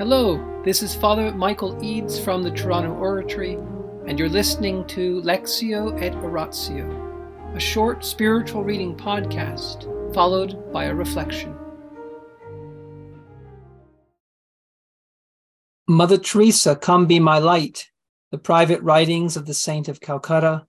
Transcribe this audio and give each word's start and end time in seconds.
Hello, 0.00 0.62
this 0.64 0.82
is 0.82 0.94
Father 0.94 1.30
Michael 1.30 1.78
Eads 1.84 2.18
from 2.18 2.42
the 2.42 2.50
Toronto 2.50 2.94
Oratory, 2.94 3.58
and 4.06 4.18
you're 4.18 4.30
listening 4.30 4.86
to 4.86 5.20
Lectio 5.20 6.00
et 6.00 6.14
Oratio, 6.14 7.52
a 7.54 7.60
short 7.60 8.02
spiritual 8.02 8.64
reading 8.64 8.96
podcast 8.96 9.84
followed 10.14 10.72
by 10.72 10.84
a 10.84 10.94
reflection. 10.94 11.54
Mother 15.86 16.16
Teresa, 16.16 16.76
Come 16.76 17.04
Be 17.04 17.20
My 17.20 17.36
Light, 17.36 17.90
the 18.30 18.38
Private 18.38 18.80
Writings 18.80 19.36
of 19.36 19.44
the 19.44 19.52
Saint 19.52 19.86
of 19.86 20.00
Calcutta, 20.00 20.66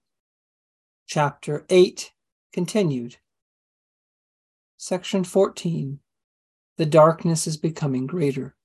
Chapter 1.08 1.66
8, 1.70 2.12
continued. 2.52 3.16
Section 4.76 5.24
14 5.24 6.02
The 6.76 6.86
Darkness 6.86 7.48
is 7.48 7.56
Becoming 7.56 8.08
Greater. 8.08 8.58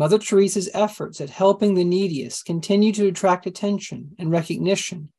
Mother 0.00 0.18
Teresa's 0.18 0.70
efforts 0.72 1.20
at 1.20 1.28
helping 1.28 1.74
the 1.74 1.84
neediest 1.84 2.46
continue 2.46 2.90
to 2.94 3.08
attract 3.08 3.46
attention 3.46 4.16
and 4.18 4.30
recognition 4.30 5.12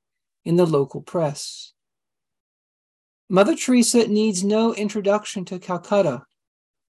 in 0.43 0.55
the 0.55 0.65
local 0.65 1.03
press. 1.03 1.73
Mother 3.29 3.55
Teresa 3.55 4.07
needs 4.07 4.43
no 4.43 4.73
introduction 4.73 5.45
to 5.45 5.59
Calcutta. 5.59 6.23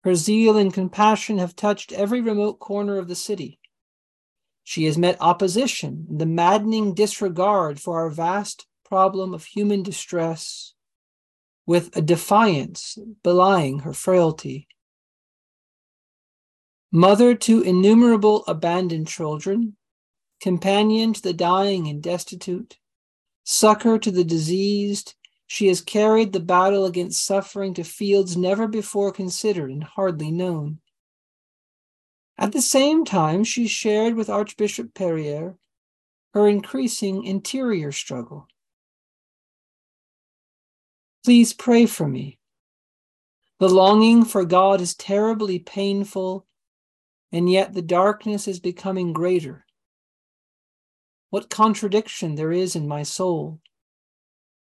Her 0.04 0.14
zeal 0.14 0.58
and 0.58 0.72
compassion 0.72 1.40
have 1.40 1.56
touched 1.56 1.92
every 1.92 2.22
remote 2.22 2.60
corner 2.60 3.00
of 3.00 3.08
the 3.08 3.16
city. 3.16 3.58
She 4.64 4.86
has 4.86 4.96
met 4.96 5.18
opposition 5.20 6.06
the 6.08 6.28
maddening 6.28 6.94
disregard 6.94 7.82
for 7.82 7.98
our 7.98 8.12
vast 8.12 8.68
problem 8.86 9.34
of 9.34 9.46
human 9.46 9.82
distress 9.82 10.76
with 11.66 11.98
a 11.98 12.02
defiance 12.04 13.00
belying 13.24 13.80
her 13.80 13.94
frailty 13.94 14.68
mother 16.92 17.34
to 17.36 17.62
innumerable 17.62 18.44
abandoned 18.48 19.08
children, 19.08 19.76
companion 20.42 21.14
to 21.14 21.22
the 21.22 21.34
dying 21.34 21.88
and 21.88 22.04
destitute, 22.04 22.78
succor 23.44 23.98
to 23.98 24.12
the 24.12 24.24
diseased, 24.24 25.16
she 25.48 25.68
has 25.68 25.82
carried 25.82 26.32
the 26.32 26.40
battle 26.40 26.86
against 26.86 27.26
suffering 27.26 27.74
to 27.74 27.84
fields 27.84 28.38
never 28.38 28.68
before 28.68 29.12
considered 29.12 29.70
and 29.70 29.84
hardly 29.84 30.32
known. 30.32 30.80
At 32.38 32.54
the 32.54 32.62
same 32.62 33.06
time, 33.06 33.44
she 33.44 33.68
shared 33.68 34.16
with 34.16 34.30
Archbishop 34.30 34.94
Périer 34.94 35.56
her 36.34 36.48
increasing 36.48 37.26
interior 37.26 37.92
struggle. 37.92 38.48
Please 41.24 41.54
pray 41.54 41.86
for 41.86 42.08
me. 42.08 42.40
The 43.60 43.70
longing 43.70 44.26
for 44.26 44.44
God 44.44 44.82
is 44.82 44.96
terribly 44.96 45.60
painful 45.60 46.48
and 47.32 47.50
yet 47.50 47.74
the 47.74 47.82
darkness 47.82 48.48
is 48.48 48.60
becoming 48.60 49.14
greater. 49.14 49.66
What 51.30 51.50
contradiction 51.50 52.36
there 52.36 52.52
is 52.52 52.76
in 52.76 52.88
my 52.88 53.04
soul. 53.04 53.62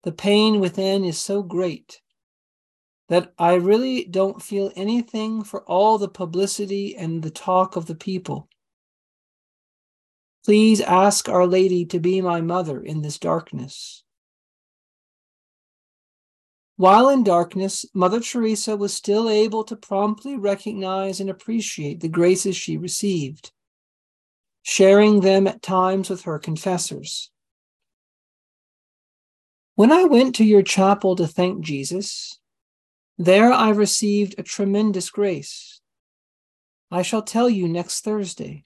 The 0.04 0.12
pain 0.12 0.60
within 0.60 1.04
is 1.04 1.18
so 1.18 1.42
great 1.42 2.02
that 3.10 3.34
I 3.40 3.54
really 3.54 4.04
don't 4.04 4.42
feel 4.42 4.72
anything 4.76 5.44
for 5.44 5.64
all 5.64 5.98
the 5.98 6.10
publicity 6.10 6.96
and 6.96 7.24
the 7.24 7.30
talk 7.30 7.78
of 7.78 7.86
the 7.86 7.96
people. 7.96 8.50
Please 10.44 10.82
ask 10.82 11.30
Our 11.30 11.48
Lady 11.48 11.86
to 11.86 12.00
be 12.00 12.22
my 12.22 12.42
mother 12.42 12.82
in 12.82 13.02
this 13.02 13.18
darkness. 13.18 14.04
While 16.78 17.10
in 17.10 17.24
darkness, 17.24 17.88
Mother 17.96 18.20
Teresa 18.20 18.78
was 18.78 18.94
still 18.94 19.30
able 19.32 19.64
to 19.64 19.76
promptly 19.76 20.38
recognize 20.38 21.20
and 21.20 21.28
appreciate 21.28 22.00
the 22.00 22.08
graces 22.08 22.56
she 22.56 22.78
received, 22.78 23.52
sharing 24.62 25.22
them 25.22 25.48
at 25.48 25.64
times 25.64 26.08
with 26.08 26.22
her 26.24 26.38
confessors. 26.38 27.32
When 29.74 29.92
I 29.92 30.04
went 30.04 30.36
to 30.36 30.46
your 30.46 30.62
chapel 30.62 31.16
to 31.16 31.26
thank 31.26 31.66
Jesus, 31.66 32.40
there 33.18 33.52
I 33.52 33.70
received 33.70 34.36
a 34.38 34.44
tremendous 34.44 35.10
grace. 35.10 35.82
I 36.92 37.02
shall 37.02 37.24
tell 37.24 37.50
you 37.50 37.68
next 37.68 38.02
Thursday. 38.02 38.66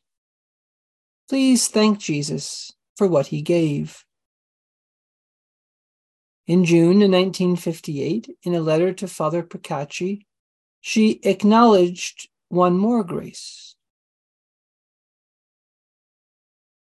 Please 1.30 1.69
thank 1.69 2.00
Jesus 2.00 2.74
for 2.97 3.08
what 3.08 3.28
he 3.28 3.41
gave. 3.41 4.03
In 6.51 6.66
June 6.66 7.00
1958, 7.00 8.38
in 8.44 8.53
a 8.53 8.59
letter 8.59 8.91
to 8.91 9.07
Father 9.07 9.41
Picachy, 9.41 10.28
she 10.81 11.22
acknowledged 11.23 12.28
one 12.50 12.78
more 12.78 13.06
grace. 13.06 13.78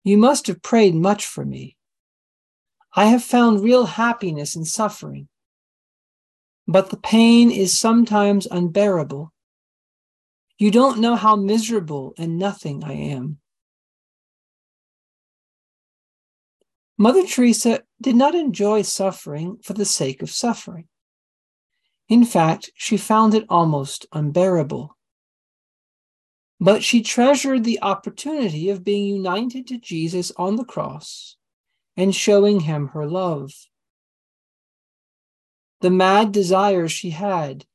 You 0.03 0.17
must 0.17 0.47
have 0.47 0.61
prayed 0.61 0.93
much 0.93 1.25
for 1.25 1.45
me. 1.45 1.77
I 2.97 3.05
have 3.05 3.23
found 3.23 3.63
real 3.63 3.85
happiness 3.85 4.57
in 4.57 4.65
suffering, 4.65 5.29
but 6.67 6.89
the 6.89 6.97
pain 6.97 7.49
is 7.49 7.79
sometimes 7.79 8.45
unbearable. 8.51 9.31
You 10.57 10.71
don't 10.71 10.99
know 10.99 11.15
how 11.15 11.37
miserable 11.37 12.13
and 12.17 12.37
nothing 12.37 12.83
I 12.83 12.91
am. 12.91 13.39
Mother 16.97 17.25
Teresa 17.25 17.83
did 18.01 18.15
not 18.15 18.35
enjoy 18.35 18.81
suffering 18.81 19.57
for 19.63 19.73
the 19.73 19.85
sake 19.85 20.21
of 20.21 20.29
suffering. 20.29 20.87
In 22.09 22.25
fact, 22.25 22.71
she 22.75 22.97
found 22.97 23.33
it 23.33 23.45
almost 23.47 24.05
unbearable. 24.11 24.97
But 26.59 26.83
she 26.83 27.01
treasured 27.01 27.63
the 27.63 27.81
opportunity 27.81 28.69
of 28.69 28.83
being 28.83 29.05
united 29.05 29.65
to 29.67 29.79
Jesus 29.79 30.31
on 30.37 30.57
the 30.57 30.65
cross 30.65 31.37
and 31.95 32.13
showing 32.13 32.61
him 32.61 32.89
her 32.89 33.07
love. 33.07 33.51
The 35.81 35.89
mad 35.89 36.31
desires 36.31 36.91
she 36.91 37.11
had 37.11 37.65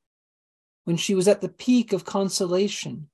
when 0.85 0.97
she 0.97 1.15
was 1.15 1.27
at 1.27 1.41
the 1.41 1.49
peak 1.49 1.93
of 1.93 2.05
consolation 2.05 3.09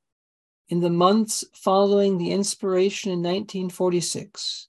in 0.68 0.80
the 0.80 0.90
months 0.90 1.44
following 1.54 2.18
the 2.18 2.30
inspiration 2.30 3.10
in 3.10 3.18
1946 3.18 4.68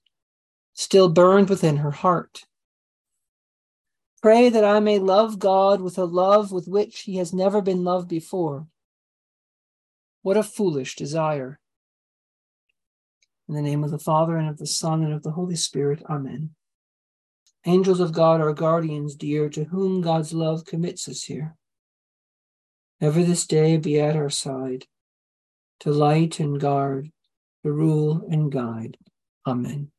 still 0.74 1.08
burned 1.08 1.48
within 1.48 1.78
her 1.78 1.92
heart. 1.92 2.44
Pray 4.20 4.48
that 4.48 4.64
I 4.64 4.80
may 4.80 4.98
love 4.98 5.38
God 5.38 5.80
with 5.80 5.98
a 5.98 6.04
love 6.04 6.50
with 6.50 6.66
which 6.66 7.02
he 7.02 7.16
has 7.16 7.32
never 7.32 7.60
been 7.60 7.84
loved 7.84 8.08
before. 8.08 8.66
What 10.22 10.36
a 10.36 10.42
foolish 10.42 10.96
desire. 10.96 11.60
In 13.48 13.54
the 13.54 13.62
name 13.62 13.84
of 13.84 13.90
the 13.90 13.98
Father, 13.98 14.36
and 14.36 14.48
of 14.48 14.56
the 14.56 14.66
Son, 14.66 15.02
and 15.02 15.12
of 15.12 15.22
the 15.22 15.32
Holy 15.32 15.56
Spirit, 15.56 16.02
Amen. 16.08 16.54
Angels 17.66 18.00
of 18.00 18.12
God, 18.12 18.40
our 18.40 18.54
guardians 18.54 19.14
dear, 19.14 19.48
to 19.50 19.64
whom 19.64 20.00
God's 20.00 20.32
love 20.32 20.64
commits 20.64 21.08
us 21.08 21.24
here, 21.24 21.56
ever 23.00 23.22
this 23.22 23.46
day 23.46 23.76
be 23.76 24.00
at 24.00 24.16
our 24.16 24.30
side, 24.30 24.86
to 25.80 25.90
light 25.90 26.40
and 26.40 26.58
guard, 26.58 27.10
to 27.62 27.72
rule 27.72 28.26
and 28.30 28.50
guide. 28.50 28.96
Amen. 29.46 29.90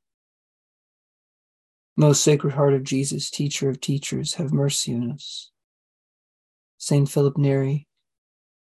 Most 1.97 2.23
Sacred 2.23 2.53
Heart 2.53 2.73
of 2.73 2.83
Jesus, 2.83 3.29
Teacher 3.29 3.69
of 3.69 3.79
Teachers, 3.79 4.33
have 4.33 4.51
mercy 4.51 4.94
on 4.94 5.11
us. 5.11 5.51
Saint 6.78 7.09
Philip 7.09 7.38
Neri, 7.38 7.88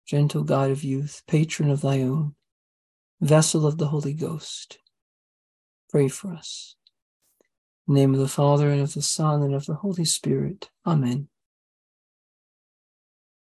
gentle 0.08 0.44
God 0.44 0.72
of 0.72 0.84
youth, 0.84 1.22
patron 1.28 1.70
of 1.70 1.82
thy 1.82 2.02
own, 2.02 2.36
vessel 3.22 3.68
of 3.68 3.78
the 3.78 3.88
Holy 3.88 4.14
Ghost, 4.14 4.80
pray 5.92 6.08
for 6.08 6.34
us. 6.34 6.76
In 7.88 7.94
the 7.94 8.00
name 8.00 8.14
of 8.16 8.20
the 8.20 8.28
Father, 8.28 8.72
and 8.72 8.82
of 8.82 8.96
the 8.96 9.04
Son, 9.04 9.44
and 9.44 9.54
of 9.54 9.68
the 9.68 9.76
Holy 9.76 10.06
Spirit. 10.06 10.72
Amen. 10.86 11.28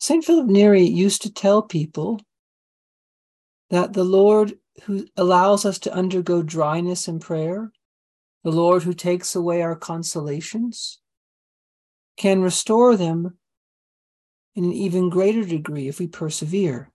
Saint 0.00 0.24
Philip 0.24 0.46
Neri 0.46 0.84
used 0.84 1.20
to 1.22 1.32
tell 1.32 1.60
people 1.60 2.20
that 3.68 3.92
the 3.92 4.04
Lord 4.04 4.54
who 4.84 5.06
allows 5.16 5.66
us 5.66 5.78
to 5.80 5.92
undergo 5.92 6.42
dryness 6.42 7.08
in 7.08 7.18
prayer 7.18 7.72
the 8.46 8.52
Lord 8.52 8.84
who 8.84 8.94
takes 8.94 9.34
away 9.34 9.60
our 9.60 9.74
consolations, 9.74 11.00
can 12.16 12.42
restore 12.42 12.96
them 12.96 13.36
in 14.54 14.62
an 14.66 14.72
even 14.72 15.10
greater 15.10 15.44
degree 15.44 15.88
if 15.88 15.98
we 15.98 16.06
persevere. 16.06 16.92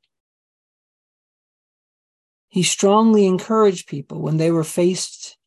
He 2.47 2.63
strongly 2.63 3.25
encouraged 3.25 3.89
people 3.89 4.21
when 4.21 4.37
they 4.37 4.49
were 4.49 4.63
faced 4.63 5.37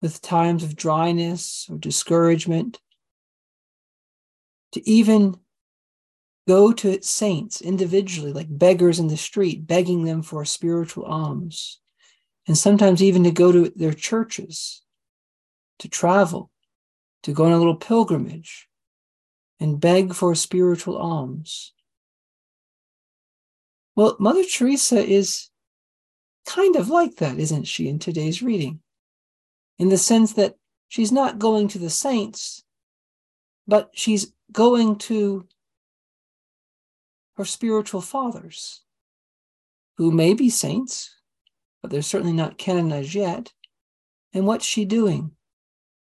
with 0.00 0.22
times 0.22 0.62
of 0.62 0.76
dryness 0.76 1.66
or 1.68 1.78
discouragement 1.78 2.80
to 4.70 4.88
even 4.88 5.34
go 6.46 6.72
to 6.72 7.02
saints 7.02 7.60
individually, 7.60 8.32
like 8.32 8.46
beggars 8.48 9.00
in 9.00 9.08
the 9.08 9.16
street, 9.16 9.66
begging 9.66 10.04
them 10.04 10.22
for 10.22 10.44
spiritual 10.44 11.06
alms, 11.06 11.80
and 12.46 12.56
sometimes 12.56 13.02
even 13.02 13.24
to 13.24 13.32
go 13.32 13.50
to 13.50 13.72
their 13.74 13.92
churches 13.92 14.83
to 15.78 15.88
travel, 15.88 16.50
to 17.22 17.32
go 17.32 17.44
on 17.44 17.52
a 17.52 17.58
little 17.58 17.76
pilgrimage 17.76 18.68
and 19.60 19.80
beg 19.80 20.14
for 20.14 20.34
spiritual 20.34 20.96
alms. 20.96 21.72
Well, 23.96 24.16
Mother 24.18 24.44
Teresa 24.44 24.98
is 25.04 25.50
kind 26.46 26.76
of 26.76 26.88
like 26.88 27.16
that, 27.16 27.38
isn't 27.38 27.64
she, 27.64 27.88
in 27.88 27.98
today's 27.98 28.42
reading? 28.42 28.80
In 29.78 29.88
the 29.88 29.98
sense 29.98 30.34
that 30.34 30.54
she's 30.88 31.12
not 31.12 31.38
going 31.38 31.68
to 31.68 31.78
the 31.78 31.90
saints, 31.90 32.64
but 33.66 33.90
she's 33.94 34.32
going 34.52 34.96
to 34.96 35.46
her 37.36 37.44
spiritual 37.44 38.00
fathers, 38.00 38.82
who 39.96 40.10
may 40.10 40.34
be 40.34 40.50
saints, 40.50 41.14
but 41.82 41.90
they're 41.90 42.02
certainly 42.02 42.32
not 42.32 42.58
canonized 42.58 43.14
yet. 43.14 43.52
And 44.32 44.46
what's 44.46 44.64
she 44.64 44.84
doing? 44.84 45.32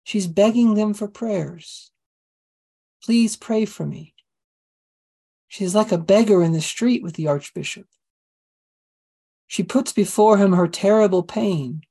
She's 0.07 0.25
begging 0.25 0.75
them 0.75 0.93
for 0.93 1.09
prayers. 1.09 1.91
Please 3.03 3.35
pray 3.35 3.65
for 3.65 3.85
me. 3.85 4.13
She's 5.49 5.75
like 5.75 5.91
a 5.91 5.97
beggar 5.97 6.41
in 6.41 6.53
the 6.53 6.61
street 6.61 7.03
with 7.03 7.15
the 7.15 7.27
Archbishop. 7.27 7.87
She 9.47 9.63
puts 9.63 9.91
before 9.91 10.37
him 10.37 10.53
her 10.53 10.69
terrible 10.69 11.23
pain. 11.23 11.81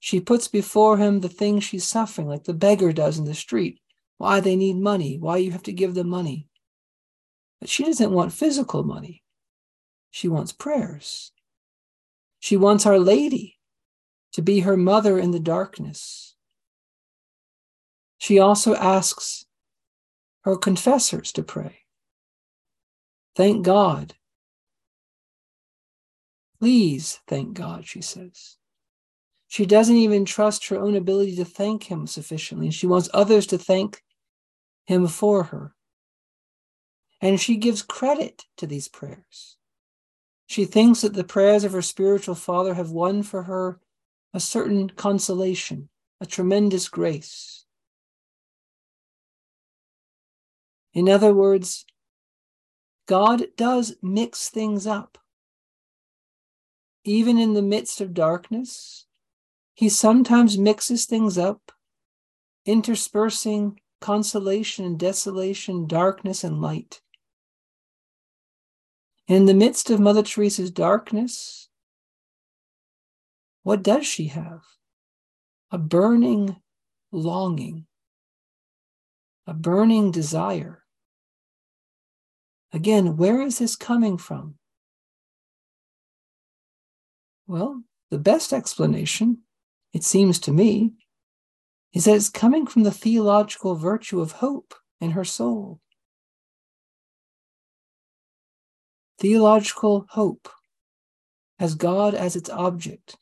She 0.00 0.18
puts 0.18 0.48
before 0.48 0.96
him 0.96 1.20
the 1.20 1.28
things 1.28 1.62
she's 1.62 1.84
suffering, 1.84 2.26
like 2.26 2.42
the 2.42 2.54
beggar 2.54 2.92
does 2.92 3.20
in 3.20 3.24
the 3.24 3.34
street. 3.34 3.78
Why 4.18 4.40
they 4.40 4.56
need 4.56 4.76
money, 4.76 5.16
why 5.16 5.36
you 5.36 5.52
have 5.52 5.62
to 5.62 5.72
give 5.72 5.94
them 5.94 6.08
money. 6.08 6.48
But 7.60 7.68
she 7.68 7.84
doesn't 7.84 8.10
want 8.10 8.32
physical 8.32 8.82
money. 8.82 9.22
She 10.10 10.26
wants 10.26 10.50
prayers. 10.50 11.30
She 12.40 12.56
wants 12.56 12.84
Our 12.84 12.98
Lady 12.98 13.60
to 14.32 14.42
be 14.42 14.58
her 14.58 14.76
mother 14.76 15.20
in 15.20 15.30
the 15.30 15.38
darkness. 15.38 16.29
She 18.20 18.38
also 18.38 18.74
asks 18.74 19.46
her 20.42 20.54
confessors 20.54 21.32
to 21.32 21.42
pray. 21.42 21.78
Thank 23.34 23.64
God. 23.64 24.14
Please 26.60 27.20
thank 27.26 27.54
God, 27.54 27.86
she 27.86 28.02
says. 28.02 28.58
She 29.48 29.64
doesn't 29.64 29.96
even 29.96 30.26
trust 30.26 30.68
her 30.68 30.78
own 30.78 30.96
ability 30.96 31.34
to 31.36 31.46
thank 31.46 31.84
him 31.84 32.06
sufficiently. 32.06 32.70
She 32.70 32.86
wants 32.86 33.08
others 33.14 33.46
to 33.48 33.58
thank 33.58 34.02
him 34.84 35.06
for 35.06 35.44
her. 35.44 35.74
And 37.22 37.40
she 37.40 37.56
gives 37.56 37.80
credit 37.80 38.44
to 38.58 38.66
these 38.66 38.86
prayers. 38.86 39.56
She 40.46 40.66
thinks 40.66 41.00
that 41.00 41.14
the 41.14 41.24
prayers 41.24 41.64
of 41.64 41.72
her 41.72 41.80
spiritual 41.80 42.34
father 42.34 42.74
have 42.74 42.90
won 42.90 43.22
for 43.22 43.44
her 43.44 43.80
a 44.34 44.40
certain 44.40 44.90
consolation, 44.90 45.88
a 46.20 46.26
tremendous 46.26 46.86
grace. 46.90 47.59
In 50.92 51.08
other 51.08 51.32
words, 51.32 51.84
God 53.06 53.46
does 53.56 53.96
mix 54.02 54.48
things 54.48 54.86
up. 54.86 55.18
Even 57.04 57.38
in 57.38 57.54
the 57.54 57.62
midst 57.62 58.00
of 58.00 58.14
darkness, 58.14 59.06
He 59.74 59.88
sometimes 59.88 60.58
mixes 60.58 61.06
things 61.06 61.38
up, 61.38 61.72
interspersing 62.66 63.80
consolation 64.00 64.84
and 64.84 64.98
desolation, 64.98 65.86
darkness 65.86 66.42
and 66.42 66.60
light. 66.60 67.00
In 69.28 69.46
the 69.46 69.54
midst 69.54 69.90
of 69.90 70.00
Mother 70.00 70.22
Teresa's 70.22 70.70
darkness, 70.70 71.68
what 73.62 73.82
does 73.82 74.06
she 74.06 74.26
have? 74.28 74.62
A 75.70 75.78
burning 75.78 76.56
longing, 77.12 77.86
a 79.46 79.54
burning 79.54 80.10
desire. 80.10 80.84
Again, 82.72 83.16
where 83.16 83.42
is 83.42 83.58
this 83.58 83.76
coming 83.76 84.16
from? 84.16 84.54
Well, 87.46 87.82
the 88.10 88.18
best 88.18 88.52
explanation, 88.52 89.38
it 89.92 90.04
seems 90.04 90.38
to 90.40 90.52
me, 90.52 90.92
is 91.92 92.04
that 92.04 92.14
it's 92.14 92.28
coming 92.28 92.66
from 92.66 92.84
the 92.84 92.92
theological 92.92 93.74
virtue 93.74 94.20
of 94.20 94.32
hope 94.32 94.74
in 95.00 95.12
her 95.12 95.24
soul. 95.24 95.80
theological 99.20 100.06
hope 100.08 100.48
has 101.58 101.74
God 101.74 102.14
as 102.14 102.36
its 102.36 102.48
object, 102.48 103.16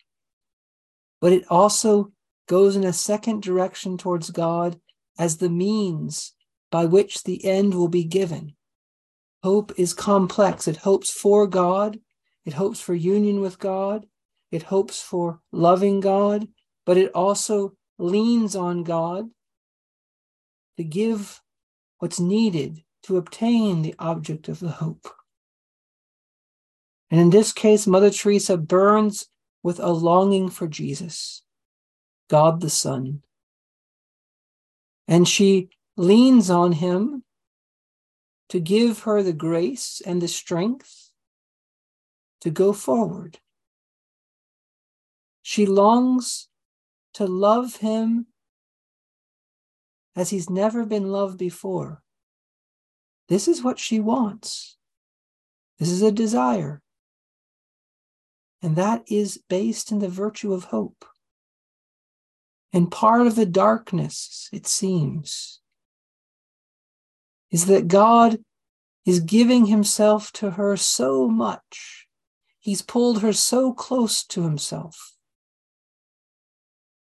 but 1.20 1.32
it 1.32 1.44
also 1.50 2.12
goes 2.46 2.76
in 2.76 2.84
a 2.84 2.92
second 2.92 3.42
direction 3.42 3.98
towards 3.98 4.30
God 4.30 4.80
as 5.18 5.38
the 5.38 5.50
means 5.50 6.34
by 6.70 6.84
which 6.84 7.24
the 7.24 7.44
end 7.44 7.74
will 7.74 7.88
be 7.88 8.04
given. 8.04 8.54
Hope 9.42 9.72
is 9.76 9.94
complex. 9.94 10.68
It 10.68 10.78
hopes 10.78 11.10
for 11.10 11.46
God, 11.46 11.98
it 12.44 12.54
hopes 12.54 12.80
for 12.80 12.94
union 12.94 13.40
with 13.40 13.58
God, 13.58 14.06
it 14.50 14.64
hopes 14.64 15.00
for 15.00 15.40
loving 15.52 16.00
God, 16.00 16.48
but 16.86 16.96
it 16.96 17.12
also 17.14 17.74
leans 17.98 18.56
on 18.56 18.84
God 18.84 19.28
to 20.76 20.84
give 20.84 21.42
what's 21.98 22.20
needed 22.20 22.82
to 23.02 23.16
obtain 23.16 23.82
the 23.82 23.94
object 23.98 24.48
of 24.48 24.60
the 24.60 24.70
hope. 24.70 25.08
And 27.10 27.20
in 27.20 27.30
this 27.30 27.52
case, 27.52 27.86
Mother 27.86 28.10
Teresa 28.10 28.56
burns 28.56 29.26
with 29.62 29.80
a 29.80 29.90
longing 29.90 30.50
for 30.50 30.68
Jesus, 30.68 31.42
God 32.28 32.60
the 32.60 32.70
Son. 32.70 33.22
And 35.08 35.26
she 35.26 35.70
leans 35.96 36.50
on 36.50 36.72
him 36.72 37.24
to 38.50 38.60
give 38.60 39.00
her 39.00 39.22
the 39.22 39.32
grace 39.32 40.00
and 40.06 40.22
the 40.22 40.28
strength 40.28 41.10
to 42.42 42.50
go 42.50 42.72
forward. 42.72 43.38
She 45.42 45.66
longs 45.66 46.48
to 47.14 47.26
love 47.26 47.76
him 47.76 48.26
as 50.14 50.30
he's 50.30 50.50
never 50.50 50.84
been 50.84 51.08
loved 51.10 51.38
before. 51.38 52.02
This 53.28 53.48
is 53.48 53.62
what 53.62 53.78
she 53.78 54.00
wants. 54.00 54.76
This 55.78 55.90
is 55.90 56.02
a 56.02 56.12
desire. 56.12 56.82
And 58.62 58.76
that 58.76 59.04
is 59.06 59.40
based 59.48 59.92
in 59.92 60.00
the 60.00 60.08
virtue 60.08 60.52
of 60.52 60.64
hope. 60.64 61.04
And 62.72 62.90
part 62.90 63.26
of 63.26 63.34
the 63.34 63.46
darkness, 63.46 64.48
it 64.52 64.66
seems, 64.66 65.60
is 67.50 67.66
that 67.66 67.88
God 67.88 68.38
is 69.06 69.20
giving 69.20 69.66
himself 69.66 70.32
to 70.32 70.52
her 70.52 70.76
so 70.76 71.28
much. 71.28 72.06
He's 72.58 72.82
pulled 72.82 73.22
her 73.22 73.32
so 73.32 73.72
close 73.72 74.22
to 74.24 74.42
himself 74.42 75.14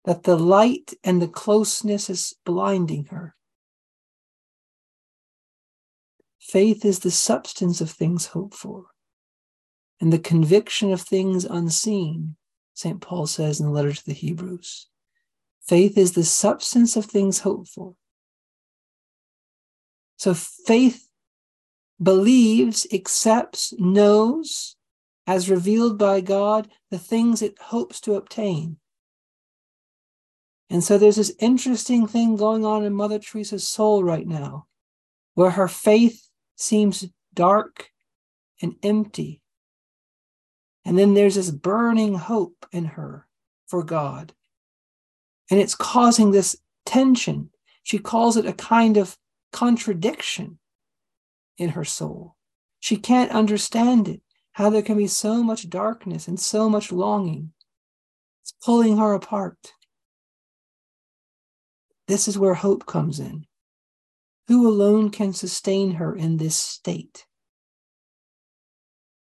that 0.04 0.22
the 0.22 0.38
light 0.38 0.94
and 1.04 1.20
the 1.20 1.28
closeness 1.28 2.08
is 2.08 2.34
blinding 2.46 3.06
her. 3.06 3.34
Faith 6.40 6.82
is 6.86 7.00
the 7.00 7.10
substance 7.10 7.82
of 7.82 7.90
things 7.90 8.26
hoped 8.26 8.54
for 8.54 8.86
and 10.00 10.12
the 10.12 10.18
conviction 10.18 10.92
of 10.92 11.00
things 11.00 11.44
unseen, 11.44 12.36
St. 12.74 13.00
Paul 13.00 13.26
says 13.26 13.60
in 13.60 13.66
the 13.66 13.72
letter 13.72 13.92
to 13.92 14.06
the 14.06 14.12
Hebrews. 14.12 14.88
Faith 15.68 15.98
is 15.98 16.12
the 16.12 16.24
substance 16.24 16.96
of 16.96 17.04
things 17.04 17.40
hoped 17.40 17.68
for. 17.68 17.94
So 20.16 20.32
faith 20.32 21.08
believes, 22.02 22.86
accepts, 22.92 23.74
knows, 23.78 24.76
as 25.26 25.50
revealed 25.50 25.98
by 25.98 26.22
God, 26.22 26.70
the 26.90 26.98
things 26.98 27.42
it 27.42 27.60
hopes 27.60 28.00
to 28.00 28.14
obtain. 28.14 28.78
And 30.70 30.82
so 30.82 30.96
there's 30.96 31.16
this 31.16 31.34
interesting 31.38 32.06
thing 32.06 32.36
going 32.36 32.64
on 32.64 32.84
in 32.84 32.94
Mother 32.94 33.18
Teresa's 33.18 33.68
soul 33.68 34.02
right 34.02 34.26
now, 34.26 34.66
where 35.34 35.50
her 35.50 35.68
faith 35.68 36.28
seems 36.56 37.06
dark 37.34 37.90
and 38.62 38.74
empty. 38.82 39.42
And 40.86 40.98
then 40.98 41.12
there's 41.12 41.34
this 41.34 41.50
burning 41.50 42.14
hope 42.14 42.64
in 42.72 42.86
her 42.86 43.26
for 43.66 43.82
God. 43.82 44.32
And 45.50 45.60
it's 45.60 45.74
causing 45.74 46.30
this 46.30 46.56
tension. 46.84 47.50
She 47.82 47.98
calls 47.98 48.36
it 48.36 48.46
a 48.46 48.52
kind 48.52 48.96
of 48.96 49.16
contradiction 49.52 50.58
in 51.56 51.70
her 51.70 51.84
soul. 51.84 52.36
She 52.80 52.96
can't 52.96 53.32
understand 53.32 54.08
it, 54.08 54.20
how 54.52 54.70
there 54.70 54.82
can 54.82 54.96
be 54.96 55.06
so 55.06 55.42
much 55.42 55.68
darkness 55.68 56.28
and 56.28 56.38
so 56.38 56.68
much 56.68 56.92
longing. 56.92 57.52
It's 58.42 58.52
pulling 58.64 58.98
her 58.98 59.14
apart. 59.14 59.72
This 62.06 62.28
is 62.28 62.38
where 62.38 62.54
hope 62.54 62.86
comes 62.86 63.20
in. 63.20 63.46
Who 64.48 64.66
alone 64.66 65.10
can 65.10 65.32
sustain 65.32 65.92
her 65.92 66.14
in 66.14 66.38
this 66.38 66.56
state? 66.56 67.26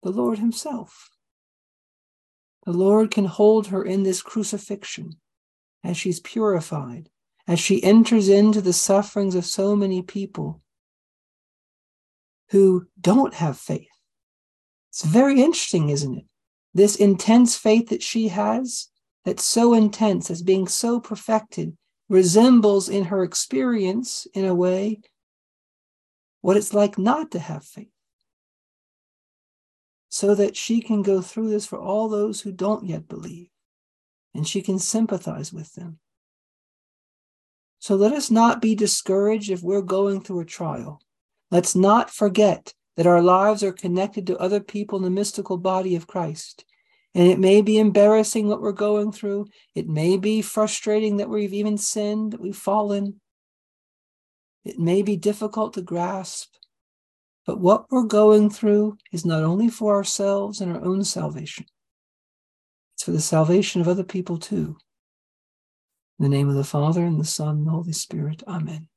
The 0.02 0.11
Lord 0.11 0.38
Himself. 0.38 1.11
The 2.64 2.73
Lord 2.73 3.11
can 3.11 3.25
hold 3.25 3.69
her 3.69 3.83
in 3.83 4.02
this 4.02 4.23
crucifixion 4.23 5.20
as 5.83 5.97
she's 5.97 6.21
purified, 6.21 7.09
as 7.47 7.59
she 7.59 7.83
enters 7.83 8.29
into 8.29 8.61
the 8.61 8.73
sufferings 8.73 9.35
of 9.35 9.45
so 9.47 9.75
many 9.75 10.03
people 10.03 10.61
who 12.51 12.87
don't 13.01 13.35
have 13.35 13.59
faith. 13.59 13.89
It's 14.91 15.05
very 15.05 15.41
interesting, 15.41 15.89
isn't 15.89 16.19
it? 16.19 16.25
this 16.75 16.97
intense 16.97 17.57
faith 17.57 17.89
that 17.89 18.03
she 18.03 18.29
has, 18.29 18.89
that's 19.25 19.45
so 19.45 19.75
intense 19.75 20.31
as 20.31 20.43
being 20.43 20.69
so 20.69 21.01
perfected, 21.01 21.77
resembles 22.09 22.89
in 22.89 23.05
her 23.05 23.23
experience, 23.23 24.27
in 24.35 24.45
a 24.45 24.55
way, 24.55 25.01
what 26.41 26.57
it's 26.57 26.73
like 26.73 26.99
not 26.99 27.31
to 27.33 27.39
have 27.39 27.65
faith. 27.65 27.89
So 30.09 30.35
that 30.35 30.57
she 30.57 30.81
can 30.81 31.03
go 31.03 31.21
through 31.21 31.51
this 31.51 31.67
for 31.67 31.79
all 31.79 32.09
those 32.09 32.41
who 32.41 32.51
don't 32.51 32.87
yet 32.87 33.09
believe, 33.09 33.49
and 34.35 34.47
she 34.47 34.63
can 34.63 34.79
sympathize 34.79 35.53
with 35.53 35.75
them. 35.75 35.99
So 37.79 37.95
let 37.95 38.13
us 38.13 38.31
not 38.31 38.61
be 38.61 38.75
discouraged 38.75 39.51
if 39.51 39.63
we're 39.63 39.83
going 39.83 40.21
through 40.21 40.41
a 40.41 40.45
trial. 40.45 41.01
Let's 41.51 41.75
not 41.75 42.11
forget 42.11 42.75
that 42.97 43.07
our 43.07 43.23
lives 43.23 43.63
are 43.63 43.73
connected 43.73 44.27
to 44.27 44.39
other 44.39 44.61
people 44.61 44.99
in 44.99 45.05
the 45.05 45.11
mystical 45.11 45.57
body 45.57 45.97
of 45.97 46.07
Christ. 46.07 46.65
And 47.15 47.27
it 47.27 47.39
may 47.39 47.63
be 47.63 47.79
embarrassing 47.79 48.47
what 48.47 48.61
we're 48.61 48.73
going 48.73 49.11
through. 49.11 49.47
It 49.75 49.89
may 49.89 50.17
be 50.17 50.43
frustrating 50.43 51.17
that 51.17 51.29
we've 51.29 51.55
even 51.55 51.77
sinned, 51.79 52.33
that 52.33 52.41
we've 52.41 52.57
fallen. 52.57 53.21
It 54.65 54.79
may 54.79 55.03
be 55.03 55.17
difficult 55.17 55.75
to 55.75 55.83
grasp. 55.83 56.55
But 57.47 57.59
what 57.59 57.87
we're 57.91 58.05
going 58.05 58.51
through 58.51 58.99
is 59.11 59.25
not 59.25 59.43
only 59.43 59.69
for 59.69 59.97
ourselves 59.97 60.61
and 60.61 60.73
our 60.73 60.85
own 60.85 61.03
salvation, 61.03 61.65
it's 63.00 63.07
for 63.07 63.12
the 63.12 63.21
salvation 63.21 63.80
of 63.80 63.88
other 63.88 64.04
people 64.04 64.37
too. 64.37 64.76
In 66.19 66.23
the 66.23 66.28
name 66.28 66.50
of 66.50 66.54
the 66.54 66.64
Father, 66.64 67.02
and 67.02 67.19
the 67.19 67.25
Son, 67.25 67.57
and 67.57 67.66
the 67.66 67.71
Holy 67.71 67.95
Spirit. 67.95 68.42
Amen. 68.47 68.88